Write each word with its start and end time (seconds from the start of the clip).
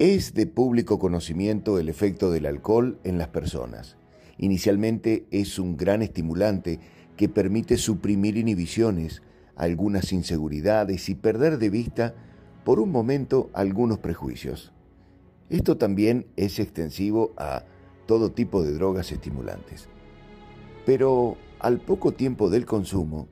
Es 0.00 0.32
de 0.32 0.46
público 0.46 0.98
conocimiento 0.98 1.78
el 1.78 1.90
efecto 1.90 2.30
del 2.30 2.46
alcohol 2.46 2.98
en 3.04 3.18
las 3.18 3.28
personas. 3.28 3.98
Inicialmente 4.38 5.26
es 5.30 5.58
un 5.58 5.76
gran 5.76 6.00
estimulante 6.00 6.80
que 7.18 7.28
permite 7.28 7.76
suprimir 7.76 8.38
inhibiciones, 8.38 9.20
algunas 9.56 10.14
inseguridades 10.14 11.10
y 11.10 11.16
perder 11.16 11.58
de 11.58 11.68
vista 11.68 12.14
por 12.64 12.80
un 12.80 12.90
momento 12.90 13.50
algunos 13.52 13.98
prejuicios. 13.98 14.72
Esto 15.50 15.76
también 15.76 16.24
es 16.36 16.60
extensivo 16.60 17.34
a 17.36 17.64
todo 18.06 18.32
tipo 18.32 18.62
de 18.62 18.72
drogas 18.72 19.12
estimulantes. 19.12 19.90
Pero 20.86 21.36
al 21.58 21.78
poco 21.78 22.12
tiempo 22.12 22.48
del 22.48 22.64
consumo, 22.64 23.28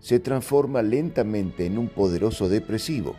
se 0.00 0.18
transforma 0.18 0.82
lentamente 0.82 1.66
en 1.66 1.78
un 1.78 1.88
poderoso 1.88 2.48
depresivo. 2.48 3.14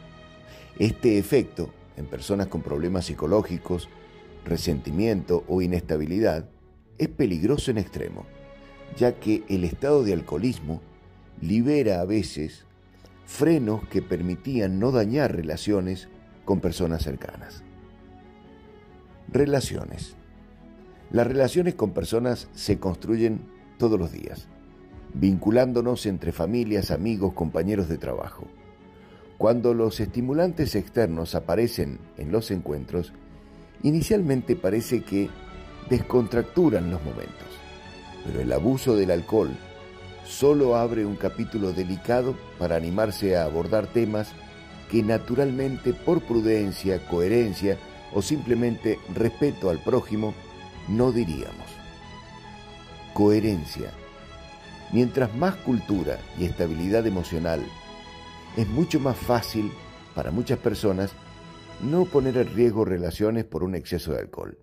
Este 0.78 1.18
efecto 1.18 1.70
en 2.00 2.06
personas 2.06 2.48
con 2.48 2.62
problemas 2.62 3.06
psicológicos, 3.06 3.90
resentimiento 4.46 5.44
o 5.50 5.62
inestabilidad, 5.62 6.50
es 6.98 7.10
peligroso 7.10 7.72
en 7.72 7.78
extremo, 7.78 8.26
ya 8.98 9.20
que 9.20 9.44
el 9.50 9.66
estado 9.66 10.04
de 10.04 10.14
alcoholismo 10.14 10.82
libera 11.42 12.00
a 12.00 12.06
veces 12.06 12.66
frenos 13.26 13.86
que 13.90 14.02
permitían 14.02 14.80
no 14.80 14.92
dañar 14.92 15.36
relaciones 15.36 16.08
con 16.46 16.62
personas 16.62 17.04
cercanas. 17.04 17.64
Relaciones. 19.28 20.16
Las 21.12 21.28
relaciones 21.28 21.76
con 21.76 21.92
personas 21.92 22.48
se 22.54 22.80
construyen 22.80 23.42
todos 23.78 24.00
los 24.00 24.12
días, 24.14 24.48
vinculándonos 25.14 26.06
entre 26.06 26.32
familias, 26.32 26.92
amigos, 26.92 27.34
compañeros 27.34 27.90
de 27.90 27.98
trabajo. 27.98 28.48
Cuando 29.40 29.74
los 29.74 30.02
estimulantes 30.02 30.76
externos 30.76 31.34
aparecen 31.34 31.98
en 32.18 32.30
los 32.30 32.52
encuentros, 32.52 33.14
inicialmente 33.84 34.58
parece 34.58 35.02
que 35.02 35.30
descontracturan 35.90 36.92
los 36.92 37.02
momentos, 37.06 37.48
pero 38.26 38.42
el 38.42 38.52
abuso 38.52 38.98
del 38.98 39.12
alcohol 39.12 39.56
solo 40.26 40.76
abre 40.76 41.06
un 41.06 41.16
capítulo 41.16 41.72
delicado 41.72 42.36
para 42.60 42.76
animarse 42.76 43.38
a 43.38 43.46
abordar 43.46 43.88
temas 43.88 44.34
que 44.92 45.04
naturalmente 45.04 45.94
por 45.94 46.20
prudencia, 46.20 47.08
coherencia 47.08 47.78
o 48.14 48.22
simplemente 48.22 49.00
respeto 49.16 49.70
al 49.70 49.80
prójimo 49.80 50.34
no 50.90 51.14
diríamos. 51.14 51.70
Coherencia. 53.14 53.92
Mientras 54.92 55.34
más 55.34 55.56
cultura 55.56 56.20
y 56.38 56.44
estabilidad 56.44 57.08
emocional 57.08 57.64
es 58.58 58.68
mucho 58.68 59.00
más 59.00 59.18
fácil 59.18 59.72
para 60.16 60.32
muchas 60.32 60.60
personas 60.60 61.12
no 61.82 62.06
poner 62.06 62.38
en 62.38 62.54
riesgo 62.54 62.84
relaciones 62.86 63.46
por 63.46 63.64
un 63.64 63.76
exceso 63.76 64.12
de 64.12 64.20
alcohol. 64.20 64.58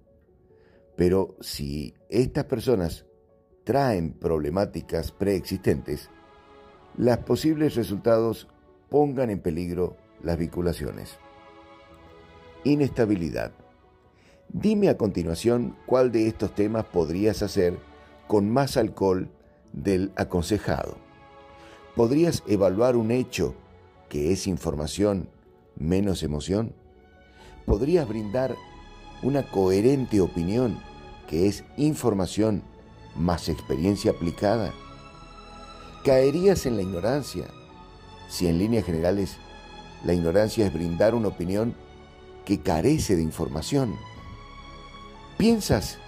Pero 0.96 1.36
si 1.40 1.94
estas 2.08 2.44
personas 2.44 3.06
traen 3.64 4.12
problemáticas 4.12 5.12
preexistentes, 5.12 6.10
los 6.96 7.16
posibles 7.18 7.74
resultados 7.74 8.48
pongan 8.88 9.30
en 9.30 9.40
peligro 9.40 9.96
las 10.22 10.38
vinculaciones. 10.38 11.18
Inestabilidad. 12.64 13.52
Dime 14.48 14.88
a 14.88 14.96
continuación 14.96 15.76
cuál 15.86 16.12
de 16.12 16.28
estos 16.28 16.54
temas 16.54 16.84
podrías 16.84 17.42
hacer 17.42 17.78
con 18.26 18.50
más 18.50 18.76
alcohol 18.76 19.28
del 19.72 20.12
aconsejado. 20.16 20.96
¿Podrías 21.94 22.42
evaluar 22.46 22.96
un 22.96 23.10
hecho 23.10 23.54
que 24.08 24.32
es 24.32 24.46
información 24.46 25.28
menos 25.76 26.22
emoción? 26.22 26.74
¿Podrías 27.64 28.08
brindar 28.08 28.56
una 29.22 29.42
coherente 29.50 30.20
opinión 30.20 30.78
que 31.28 31.48
es 31.48 31.64
información 31.76 32.62
más 33.16 33.48
experiencia 33.48 34.12
aplicada? 34.12 34.72
¿Caerías 36.04 36.66
en 36.66 36.76
la 36.76 36.82
ignorancia 36.82 37.46
si 38.28 38.46
en 38.46 38.58
líneas 38.58 38.84
generales 38.84 39.36
la 40.04 40.14
ignorancia 40.14 40.66
es 40.66 40.72
brindar 40.72 41.14
una 41.14 41.28
opinión 41.28 41.74
que 42.44 42.60
carece 42.60 43.16
de 43.16 43.22
información? 43.22 43.96
¿Piensas 45.36 45.98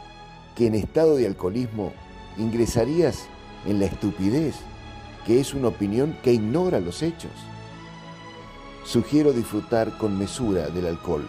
que 0.55 0.67
en 0.67 0.75
estado 0.75 1.17
de 1.17 1.27
alcoholismo 1.27 1.93
ingresarías 2.37 3.27
en 3.67 3.81
la 3.81 3.87
estupidez, 3.87 4.55
que 5.27 5.41
es 5.41 5.53
una 5.53 5.69
opinión 5.69 6.17
que 6.23 6.33
ignora 6.33 6.81
los 6.81 7.03
hechos? 7.03 7.33
Sugiero 8.89 9.35
disfrutar 9.35 9.99
con 9.99 10.17
mesura 10.17 10.71
del 10.71 10.87
alcohol 10.87 11.29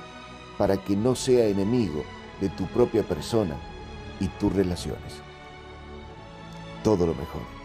para 0.58 0.78
que 0.78 0.96
no 0.96 1.14
sea 1.14 1.46
enemigo 1.46 2.06
de 2.40 2.48
tu 2.48 2.66
propia 2.68 3.04
persona 3.04 3.58
y 4.22 4.30
tus 4.40 4.54
relaciones. 4.54 5.16
Todo 6.86 7.06
lo 7.06 7.14
mejor. 7.14 7.59